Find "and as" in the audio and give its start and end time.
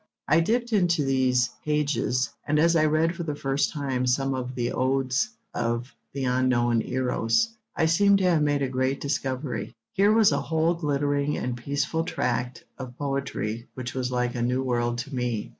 2.47-2.75